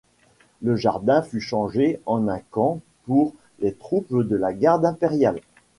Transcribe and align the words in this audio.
Le 0.63 0.75
jardin 0.75 1.21
fut 1.21 1.39
changé 1.39 2.01
en 2.07 2.27
un 2.27 2.39
camp 2.39 2.79
pour 3.05 3.35
les 3.59 3.71
troupes 3.75 4.25
de 4.27 4.35
la 4.35 4.51
garde 4.51 4.83
impériale. 4.83 5.39